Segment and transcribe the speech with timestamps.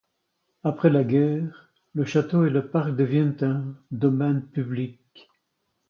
[0.63, 5.29] Après la guerre, le château et le parc deviennent un domaine public.